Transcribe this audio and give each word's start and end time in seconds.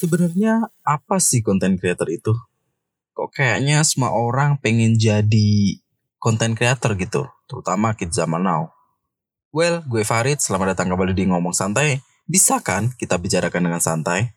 Sebenarnya 0.00 0.64
apa 0.80 1.20
sih 1.20 1.44
content 1.44 1.76
creator 1.76 2.08
itu? 2.08 2.32
Kok 3.12 3.36
kayaknya 3.36 3.84
semua 3.84 4.16
orang 4.16 4.56
pengen 4.56 4.96
jadi 4.96 5.76
content 6.16 6.56
creator 6.56 6.96
gitu, 6.96 7.28
terutama 7.44 7.92
kids 7.92 8.16
zaman 8.16 8.40
now. 8.40 8.72
Well, 9.52 9.84
gue 9.84 10.00
Farid, 10.00 10.40
selamat 10.40 10.72
datang 10.72 10.88
kembali 10.88 11.12
di 11.12 11.28
Ngomong 11.28 11.52
Santai. 11.52 12.00
Bisa 12.24 12.64
kan 12.64 12.96
kita 12.96 13.20
bicarakan 13.20 13.60
dengan 13.60 13.76
santai? 13.84 14.32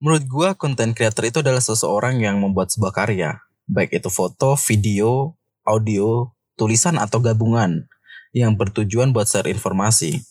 Menurut 0.00 0.24
gue, 0.24 0.48
content 0.56 0.96
creator 0.96 1.28
itu 1.28 1.44
adalah 1.44 1.60
seseorang 1.60 2.16
yang 2.24 2.40
membuat 2.40 2.72
sebuah 2.72 2.96
karya. 2.96 3.44
Baik 3.68 4.00
itu 4.00 4.08
foto, 4.08 4.56
video, 4.56 5.36
audio, 5.68 6.32
tulisan 6.56 6.96
atau 6.98 7.22
gabungan 7.22 7.86
yang 8.34 8.56
bertujuan 8.56 9.12
buat 9.12 9.28
share 9.28 9.48
informasi. 9.48 10.24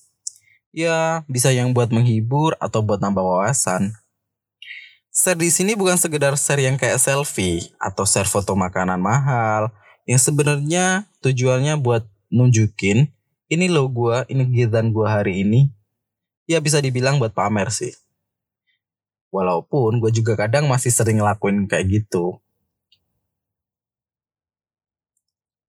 Ya, 0.76 1.23
bisa 1.31 1.55
yang 1.55 1.72
buat 1.72 1.94
menghibur 1.94 2.59
atau 2.59 2.84
buat 2.84 3.00
nambah 3.00 3.23
wawasan. 3.23 3.95
Share 5.16 5.40
di 5.40 5.48
sini 5.48 5.80
bukan 5.80 5.95
sekedar 5.95 6.36
share 6.36 6.59
yang 6.59 6.76
kayak 6.76 7.00
selfie 7.00 7.72
atau 7.80 8.03
share 8.03 8.27
foto 8.27 8.52
makanan 8.59 9.00
mahal 9.00 9.72
yang 10.03 10.20
sebenarnya 10.20 11.08
tujuannya 11.23 11.80
buat 11.80 12.03
nunjukin 12.28 13.16
ini 13.45 13.70
lo 13.70 13.86
gua, 13.86 14.26
ini 14.26 14.42
kegiatan 14.42 14.89
gua 14.89 15.22
hari 15.22 15.45
ini. 15.45 15.70
Ya 16.50 16.58
bisa 16.58 16.81
dibilang 16.81 17.22
buat 17.22 17.34
pamer 17.34 17.70
sih. 17.70 17.94
Walaupun 19.30 20.02
gue 20.02 20.09
juga 20.14 20.34
kadang 20.34 20.66
masih 20.66 20.89
sering 20.89 21.22
ngelakuin 21.22 21.70
kayak 21.70 21.86
gitu. 21.89 22.42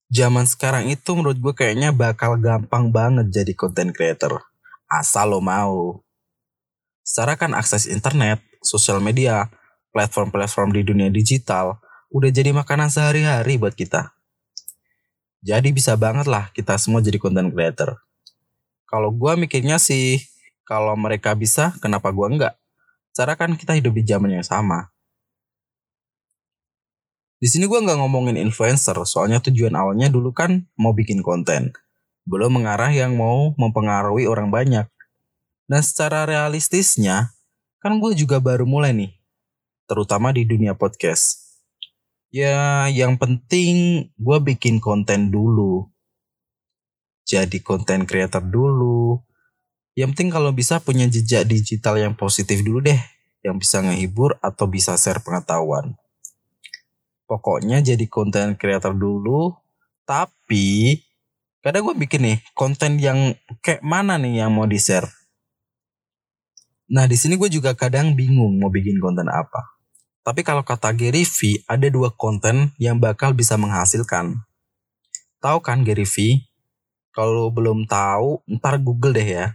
Zaman 0.07 0.47
sekarang 0.47 0.87
itu 0.87 1.19
menurut 1.19 1.39
gue 1.43 1.51
kayaknya 1.51 1.91
bakal 1.91 2.39
gampang 2.39 2.95
banget 2.95 3.27
jadi 3.31 3.53
content 3.59 3.91
creator. 3.91 4.39
Asal 4.87 5.35
lo 5.35 5.43
mau. 5.43 5.99
Secara 7.03 7.35
kan 7.35 7.55
akses 7.59 7.91
internet, 7.91 8.39
sosial 8.63 9.03
media, 9.03 9.51
platform-platform 9.91 10.75
di 10.79 10.83
dunia 10.87 11.11
digital 11.11 11.83
udah 12.15 12.31
jadi 12.31 12.55
makanan 12.55 12.87
sehari-hari 12.87 13.59
buat 13.59 13.75
kita. 13.75 14.15
Jadi 15.43 15.75
bisa 15.75 15.99
banget 15.99 16.31
lah 16.31 16.55
kita 16.55 16.79
semua 16.79 17.03
jadi 17.03 17.19
content 17.19 17.51
creator. 17.51 17.99
Kalau 18.87 19.11
gue 19.11 19.33
mikirnya 19.35 19.83
sih, 19.83 20.23
kalau 20.63 20.95
mereka 20.95 21.35
bisa, 21.35 21.75
kenapa 21.83 22.15
gue 22.15 22.27
enggak? 22.27 22.55
Cara 23.11 23.35
kan 23.35 23.55
kita 23.59 23.75
hidup 23.75 23.95
di 23.95 24.07
zaman 24.07 24.39
yang 24.39 24.47
sama. 24.47 24.91
Di 27.37 27.53
sini 27.53 27.69
gue 27.69 27.77
nggak 27.77 28.01
ngomongin 28.01 28.41
influencer, 28.41 28.97
soalnya 29.05 29.45
tujuan 29.45 29.77
awalnya 29.77 30.09
dulu 30.09 30.33
kan 30.33 30.65
mau 30.81 30.97
bikin 30.97 31.21
konten. 31.21 31.77
Belum 32.25 32.49
mengarah 32.49 32.89
yang 32.89 33.15
mau 33.15 33.53
mempengaruhi 33.61 34.25
orang 34.25 34.49
banyak. 34.49 34.89
Dan 35.69 35.81
secara 35.85 36.25
realistisnya, 36.25 37.37
kan 37.85 38.01
gue 38.01 38.17
juga 38.17 38.41
baru 38.41 38.65
mulai 38.65 38.97
nih. 38.97 39.13
Terutama 39.85 40.33
di 40.33 40.49
dunia 40.49 40.73
podcast. 40.73 41.45
Ya, 42.33 42.89
yang 42.89 43.21
penting 43.21 44.09
gue 44.17 44.39
bikin 44.41 44.81
konten 44.81 45.29
dulu. 45.29 45.93
Jadi 47.27 47.61
konten 47.61 48.09
creator 48.09 48.43
dulu, 48.43 49.21
yang 49.97 50.13
penting 50.13 50.29
kalau 50.29 50.53
bisa 50.53 50.77
punya 50.77 51.09
jejak 51.09 51.49
digital 51.49 51.97
yang 51.97 52.13
positif 52.13 52.61
dulu 52.61 52.85
deh. 52.85 53.01
Yang 53.41 53.57
bisa 53.65 53.81
ngehibur 53.81 54.37
atau 54.45 54.69
bisa 54.69 54.93
share 55.01 55.25
pengetahuan. 55.25 55.97
Pokoknya 57.27 57.83
jadi 57.83 58.07
konten 58.07 58.55
creator 58.55 58.95
dulu. 58.95 59.51
Tapi 60.07 60.99
kadang 61.59 61.91
gue 61.91 61.97
bikin 61.99 62.23
nih 62.23 62.39
konten 62.55 63.03
yang 63.03 63.35
kayak 63.59 63.83
mana 63.83 64.15
nih 64.15 64.47
yang 64.47 64.55
mau 64.55 64.71
di-share. 64.71 65.11
Nah 66.87 67.11
di 67.11 67.19
sini 67.19 67.35
gue 67.35 67.51
juga 67.51 67.75
kadang 67.75 68.15
bingung 68.15 68.63
mau 68.63 68.71
bikin 68.71 69.03
konten 69.03 69.27
apa. 69.27 69.75
Tapi 70.23 70.43
kalau 70.43 70.67
kata 70.67 70.91
Gary 70.91 71.23
V, 71.23 71.63
ada 71.71 71.87
dua 71.87 72.11
konten 72.11 72.75
yang 72.83 72.99
bakal 72.99 73.31
bisa 73.31 73.55
menghasilkan. 73.55 74.43
Tahu 75.39 75.63
kan 75.63 75.87
Gary 75.87 76.03
V? 76.03 76.43
Kalau 77.15 77.47
belum 77.55 77.87
tahu, 77.87 78.43
ntar 78.59 78.83
Google 78.83 79.15
deh 79.15 79.23
ya. 79.23 79.55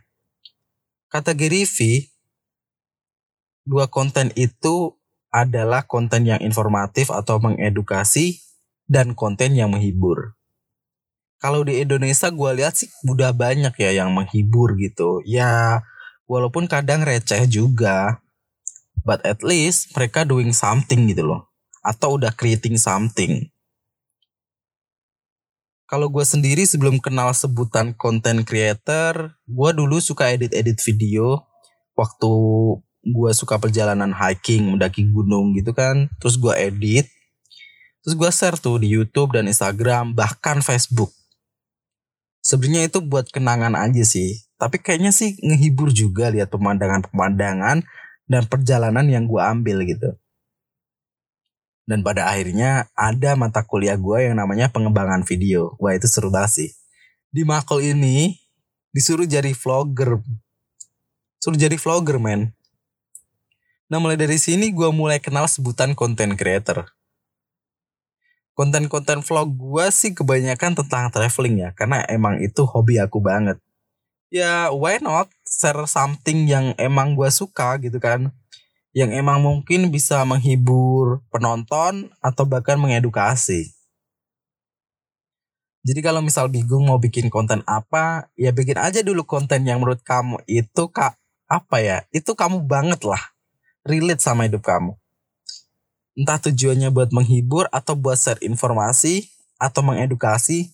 Kata 1.11 1.35
Gary 1.35 1.67
V, 1.67 2.07
dua 3.67 3.91
konten 3.91 4.31
itu 4.39 4.95
adalah 5.31 5.87
konten 5.87 6.27
yang 6.27 6.43
informatif 6.43 7.07
atau 7.09 7.39
mengedukasi 7.39 8.43
dan 8.85 9.15
konten 9.15 9.55
yang 9.55 9.71
menghibur. 9.71 10.35
Kalau 11.41 11.65
di 11.65 11.81
Indonesia 11.81 12.29
gue 12.29 12.51
lihat 12.61 12.77
sih 12.77 12.91
udah 13.07 13.33
banyak 13.33 13.73
ya 13.79 14.03
yang 14.03 14.13
menghibur 14.13 14.77
gitu. 14.77 15.23
Ya 15.25 15.81
walaupun 16.29 16.69
kadang 16.69 17.01
receh 17.01 17.47
juga. 17.49 18.21
But 19.01 19.25
at 19.25 19.41
least 19.41 19.97
mereka 19.97 20.21
doing 20.21 20.53
something 20.53 21.09
gitu 21.09 21.25
loh. 21.25 21.49
Atau 21.81 22.21
udah 22.21 22.29
creating 22.29 22.77
something 22.77 23.49
kalau 25.91 26.07
gue 26.07 26.23
sendiri 26.23 26.63
sebelum 26.63 27.03
kenal 27.03 27.35
sebutan 27.35 27.91
content 27.91 28.47
creator, 28.47 29.35
gue 29.43 29.69
dulu 29.75 29.99
suka 29.99 30.31
edit-edit 30.31 30.79
video 30.87 31.43
waktu 31.99 32.31
gue 33.01 33.31
suka 33.33 33.57
perjalanan 33.57 34.13
hiking, 34.13 34.77
mendaki 34.77 35.09
gunung 35.09 35.57
gitu 35.57 35.73
kan. 35.73 36.07
Terus 36.21 36.37
gue 36.37 36.53
edit, 36.53 37.09
terus 38.05 38.13
gue 38.13 38.29
share 38.29 38.57
tuh 38.57 38.77
di 38.77 38.93
YouTube 38.93 39.33
dan 39.33 39.49
Instagram, 39.49 40.13
bahkan 40.13 40.61
Facebook. 40.61 41.09
Sebenarnya 42.41 42.89
itu 42.89 43.01
buat 43.01 43.29
kenangan 43.29 43.77
aja 43.77 44.01
sih. 44.05 44.41
Tapi 44.57 44.77
kayaknya 44.77 45.09
sih 45.09 45.37
ngehibur 45.41 45.89
juga 45.89 46.29
lihat 46.29 46.53
pemandangan-pemandangan 46.53 47.81
dan 48.29 48.43
perjalanan 48.45 49.05
yang 49.09 49.25
gue 49.25 49.41
ambil 49.41 49.81
gitu. 49.85 50.13
Dan 51.89 52.05
pada 52.05 52.29
akhirnya 52.29 52.87
ada 52.93 53.33
mata 53.33 53.65
kuliah 53.65 53.97
gue 53.97 54.29
yang 54.29 54.37
namanya 54.37 54.69
pengembangan 54.69 55.25
video. 55.25 55.73
Wah 55.81 55.97
itu 55.97 56.05
seru 56.05 56.29
banget 56.29 56.51
sih. 56.53 56.69
Di 57.33 57.41
Makol 57.41 57.97
ini 57.97 58.37
disuruh 58.93 59.25
jadi 59.25 59.49
vlogger. 59.51 60.21
Suruh 61.41 61.57
jadi 61.57 61.75
vlogger 61.75 62.21
men. 62.21 62.53
Nah 63.91 63.99
mulai 63.99 64.15
dari 64.15 64.39
sini 64.39 64.71
gue 64.71 64.87
mulai 64.95 65.19
kenal 65.19 65.51
sebutan 65.51 65.91
content 65.91 66.39
creator. 66.39 66.87
Konten-konten 68.55 69.19
vlog 69.19 69.51
gue 69.51 69.85
sih 69.91 70.15
kebanyakan 70.15 70.79
tentang 70.79 71.11
traveling 71.11 71.67
ya. 71.67 71.69
Karena 71.75 72.07
emang 72.07 72.39
itu 72.39 72.63
hobi 72.63 73.03
aku 73.03 73.19
banget. 73.19 73.59
Ya 74.31 74.71
why 74.71 75.03
not 75.03 75.27
share 75.43 75.83
something 75.91 76.47
yang 76.47 76.71
emang 76.79 77.19
gue 77.19 77.27
suka 77.27 77.75
gitu 77.83 77.99
kan 77.99 78.31
yang 78.95 79.11
emang 79.11 79.39
mungkin 79.39 79.87
bisa 79.87 80.23
menghibur 80.27 81.23
penonton 81.31 82.11
atau 82.19 82.43
bahkan 82.43 82.75
mengedukasi. 82.79 83.71
Jadi 85.81 85.99
kalau 86.03 86.21
misal 86.21 86.45
bingung 86.51 86.85
mau 86.85 87.01
bikin 87.01 87.31
konten 87.31 87.65
apa, 87.65 88.29
ya 88.37 88.53
bikin 88.53 88.77
aja 88.77 89.01
dulu 89.01 89.25
konten 89.25 89.65
yang 89.65 89.81
menurut 89.81 90.03
kamu 90.05 90.37
itu 90.45 90.91
kak 90.93 91.17
apa 91.49 91.77
ya, 91.81 91.97
itu 92.13 92.37
kamu 92.37 92.63
banget 92.63 93.01
lah, 93.01 93.30
relate 93.85 94.21
sama 94.21 94.45
hidup 94.45 94.61
kamu. 94.61 94.93
Entah 96.11 96.37
tujuannya 96.37 96.91
buat 96.91 97.09
menghibur 97.15 97.71
atau 97.71 97.95
buat 97.95 98.19
share 98.19 98.41
informasi 98.43 99.31
atau 99.55 99.81
mengedukasi. 99.85 100.73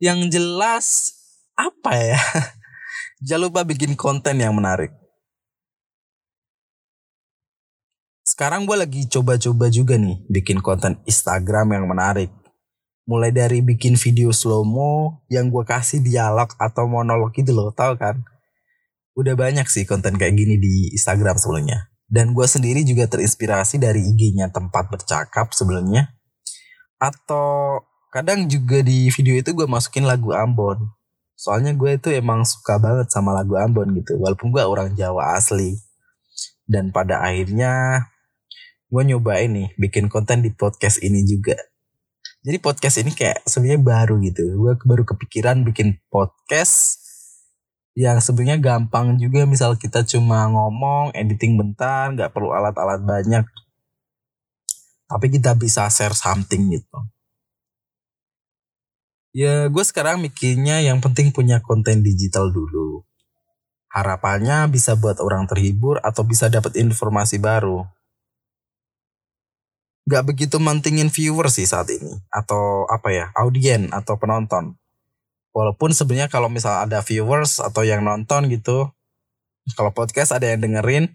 Yang 0.00 0.40
jelas 0.40 0.86
apa 1.56 1.96
ya? 1.96 2.20
Jangan 3.26 3.52
lupa 3.52 3.60
bikin 3.64 3.96
konten 3.96 4.40
yang 4.40 4.56
menarik. 4.56 4.92
Sekarang 8.24 8.64
gue 8.64 8.76
lagi 8.78 9.04
coba-coba 9.10 9.68
juga 9.68 9.98
nih 9.98 10.22
bikin 10.30 10.64
konten 10.64 10.96
Instagram 11.04 11.76
yang 11.76 11.84
menarik. 11.90 12.30
Mulai 13.04 13.34
dari 13.34 13.58
bikin 13.60 13.98
video 13.98 14.30
slow 14.30 14.62
mo 14.62 15.24
yang 15.26 15.50
gue 15.50 15.64
kasih 15.66 15.98
dialog 15.98 16.48
atau 16.56 16.86
monolog 16.86 17.34
gitu 17.34 17.50
loh, 17.50 17.74
tau 17.74 17.98
kan? 17.98 18.22
Udah 19.18 19.34
banyak 19.34 19.66
sih 19.66 19.82
konten 19.82 20.14
kayak 20.14 20.38
gini 20.38 20.56
di 20.56 20.94
Instagram 20.94 21.36
sebelumnya. 21.36 21.89
Dan 22.10 22.34
gue 22.34 22.42
sendiri 22.42 22.82
juga 22.82 23.06
terinspirasi 23.06 23.78
dari 23.78 24.02
IG-nya 24.02 24.50
tempat 24.50 24.90
bercakap 24.90 25.54
sebelumnya. 25.54 26.10
Atau 26.98 27.86
kadang 28.10 28.50
juga 28.50 28.82
di 28.82 29.06
video 29.14 29.38
itu 29.38 29.54
gue 29.54 29.70
masukin 29.70 30.02
lagu 30.02 30.34
Ambon. 30.34 30.90
Soalnya 31.38 31.70
gue 31.72 31.94
itu 31.96 32.10
emang 32.10 32.42
suka 32.42 32.82
banget 32.82 33.14
sama 33.14 33.30
lagu 33.30 33.54
Ambon 33.54 33.94
gitu. 33.94 34.18
Walaupun 34.18 34.50
gue 34.50 34.58
orang 34.58 34.90
Jawa 34.98 35.38
asli. 35.38 35.78
Dan 36.66 36.90
pada 36.90 37.22
akhirnya 37.22 38.04
gue 38.90 39.02
nyoba 39.06 39.38
ini 39.38 39.70
bikin 39.78 40.10
konten 40.10 40.42
di 40.42 40.50
podcast 40.50 40.98
ini 41.06 41.22
juga. 41.22 41.54
Jadi 42.42 42.58
podcast 42.58 42.96
ini 43.06 43.14
kayak 43.14 43.46
sebenarnya 43.46 43.80
baru 43.86 44.18
gitu. 44.18 44.44
Gue 44.58 44.74
baru 44.82 45.06
kepikiran 45.06 45.62
bikin 45.62 46.02
podcast 46.10 46.99
yang 47.98 48.22
sebenarnya 48.22 48.58
gampang 48.62 49.18
juga 49.18 49.44
misal 49.44 49.74
kita 49.74 50.06
cuma 50.06 50.46
ngomong, 50.46 51.10
editing 51.14 51.58
bentar, 51.58 52.14
nggak 52.14 52.30
perlu 52.30 52.54
alat-alat 52.54 53.02
banyak. 53.02 53.44
Tapi 55.10 55.26
kita 55.26 55.58
bisa 55.58 55.90
share 55.90 56.14
something 56.14 56.70
gitu. 56.70 56.98
Ya 59.30 59.70
gue 59.70 59.84
sekarang 59.86 60.18
mikirnya 60.22 60.82
yang 60.82 60.98
penting 60.98 61.30
punya 61.30 61.62
konten 61.62 62.02
digital 62.02 62.50
dulu. 62.50 63.06
Harapannya 63.90 64.70
bisa 64.70 64.94
buat 64.94 65.18
orang 65.18 65.50
terhibur 65.50 65.98
atau 66.02 66.22
bisa 66.22 66.46
dapat 66.50 66.78
informasi 66.78 67.42
baru. 67.42 67.86
Gak 70.10 70.26
begitu 70.26 70.58
mentingin 70.58 71.10
viewer 71.10 71.46
sih 71.46 71.66
saat 71.66 71.90
ini. 71.94 72.18
Atau 72.34 72.90
apa 72.90 73.14
ya, 73.14 73.26
audien 73.38 73.90
atau 73.94 74.18
penonton. 74.18 74.79
Walaupun 75.50 75.90
sebenarnya 75.90 76.30
kalau 76.30 76.46
misal 76.46 76.86
ada 76.86 77.02
viewers 77.02 77.58
atau 77.58 77.82
yang 77.82 78.06
nonton 78.06 78.46
gitu. 78.50 78.90
Kalau 79.74 79.90
podcast 79.90 80.34
ada 80.34 80.46
yang 80.46 80.62
dengerin. 80.62 81.10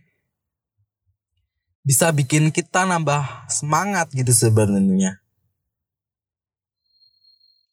Bisa 1.86 2.10
bikin 2.12 2.50
kita 2.50 2.84
nambah 2.84 3.48
semangat 3.48 4.10
gitu 4.12 4.34
sebenarnya 4.34 5.26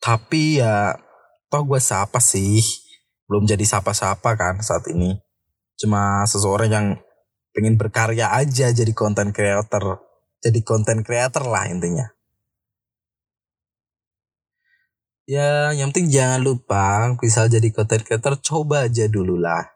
tapi 0.02 0.58
ya 0.58 0.98
toh 1.46 1.62
gue 1.62 1.78
siapa 1.78 2.18
sih? 2.18 2.58
Belum 3.30 3.46
jadi 3.46 3.62
siapa-siapa 3.62 4.34
kan 4.34 4.58
saat 4.58 4.82
ini. 4.90 5.14
Cuma 5.78 6.26
seseorang 6.26 6.68
yang 6.68 6.86
pengen 7.54 7.78
berkarya 7.78 8.34
aja 8.34 8.74
jadi 8.74 8.90
konten 8.90 9.30
creator. 9.30 10.02
Jadi 10.42 10.58
konten 10.66 11.06
creator 11.06 11.46
lah 11.46 11.70
intinya. 11.70 12.10
Ya 15.22 15.70
yang 15.70 15.94
penting 15.94 16.10
jangan 16.10 16.42
lupa 16.42 17.14
bisa 17.22 17.46
jadi 17.46 17.70
konten 17.70 18.02
creator 18.02 18.34
coba 18.42 18.90
aja 18.90 19.06
dulu 19.06 19.38
lah. 19.38 19.70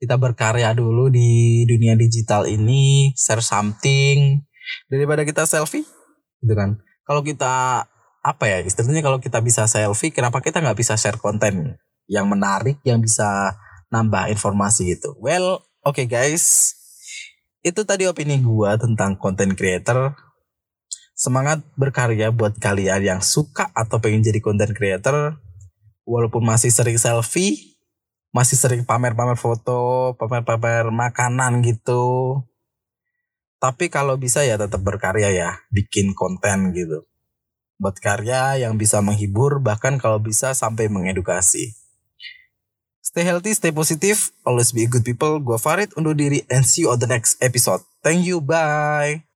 Kita 0.00 0.16
berkarya 0.16 0.72
dulu 0.72 1.12
di 1.12 1.64
dunia 1.68 1.92
digital 1.96 2.48
ini, 2.48 3.12
share 3.16 3.44
something 3.44 4.40
daripada 4.88 5.24
kita 5.24 5.44
selfie 5.48 5.84
gitu 6.40 6.54
kan. 6.56 6.80
Kalau 7.04 7.24
kita 7.24 7.84
apa 8.20 8.44
ya 8.44 8.60
istilahnya 8.60 9.00
kalau 9.00 9.16
kita 9.16 9.40
bisa 9.40 9.64
selfie 9.64 10.12
kenapa 10.12 10.44
kita 10.44 10.60
nggak 10.60 10.76
bisa 10.76 10.92
share 11.00 11.16
konten 11.16 11.80
yang 12.04 12.28
menarik 12.28 12.76
yang 12.84 13.00
bisa 13.00 13.56
nambah 13.88 14.28
informasi 14.28 14.92
gitu 14.92 15.16
well 15.24 15.64
oke 15.80 15.96
okay 15.96 16.04
guys 16.04 16.76
itu 17.64 17.80
tadi 17.88 18.04
opini 18.04 18.36
gua 18.44 18.76
tentang 18.76 19.16
konten 19.16 19.56
creator 19.56 20.12
semangat 21.20 21.60
berkarya 21.76 22.32
buat 22.32 22.56
kalian 22.56 23.04
yang 23.04 23.20
suka 23.20 23.68
atau 23.76 24.00
pengen 24.00 24.24
jadi 24.24 24.40
konten 24.40 24.72
creator 24.72 25.36
walaupun 26.08 26.40
masih 26.40 26.72
sering 26.72 26.96
selfie 26.96 27.76
masih 28.32 28.56
sering 28.56 28.88
pamer-pamer 28.88 29.36
foto 29.36 30.16
pamer-pamer 30.16 30.88
makanan 30.88 31.60
gitu 31.60 32.40
tapi 33.60 33.92
kalau 33.92 34.16
bisa 34.16 34.40
ya 34.48 34.56
tetap 34.56 34.80
berkarya 34.80 35.28
ya 35.28 35.60
bikin 35.68 36.16
konten 36.16 36.72
gitu 36.72 37.04
buat 37.80 37.96
karya 37.96 38.60
yang 38.60 38.76
bisa 38.76 39.00
menghibur 39.00 39.58
bahkan 39.64 39.96
kalau 39.96 40.20
bisa 40.20 40.52
sampai 40.52 40.92
mengedukasi. 40.92 41.72
Stay 43.00 43.24
healthy, 43.24 43.56
stay 43.56 43.72
positive, 43.72 44.30
always 44.44 44.70
be 44.70 44.84
good 44.84 45.02
people. 45.02 45.40
Gua 45.40 45.56
Farid 45.56 45.90
undur 45.96 46.14
diri 46.14 46.44
and 46.52 46.62
see 46.62 46.84
you 46.84 46.92
on 46.92 47.00
the 47.00 47.08
next 47.08 47.40
episode. 47.40 47.82
Thank 48.04 48.28
you, 48.28 48.44
bye. 48.44 49.29